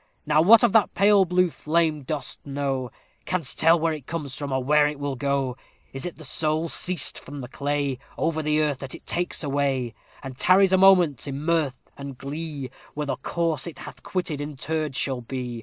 Now 0.25 0.41
what 0.41 0.63
of 0.63 0.73
that 0.73 0.95
pale 0.95 1.25
blue 1.25 1.51
flame 1.51 2.01
dost 2.01 2.43
know? 2.43 2.89
Canst 3.25 3.59
tell 3.59 3.79
where 3.79 3.93
it 3.93 4.07
comes 4.07 4.35
from, 4.35 4.51
or 4.51 4.63
where 4.63 4.87
it 4.87 4.99
will 4.99 5.15
go? 5.15 5.55
Is 5.93 6.07
it 6.07 6.15
the 6.15 6.23
soul, 6.23 6.63
released 6.87 7.19
from 7.19 7.45
clay, 7.51 7.99
Over 8.17 8.41
the 8.41 8.61
earth 8.61 8.79
that 8.79 8.95
takes 9.05 9.43
its 9.43 9.47
way, 9.53 9.93
And 10.23 10.35
tarries 10.39 10.73
a 10.73 10.77
moment 10.79 11.27
in 11.27 11.43
mirth 11.45 11.91
and 11.99 12.17
glee 12.17 12.71
Where 12.95 13.05
the 13.05 13.17
corse 13.17 13.67
it 13.67 13.77
hath 13.77 14.01
quitted 14.01 14.41
interred 14.41 14.95
shall 14.95 15.21
be? 15.21 15.59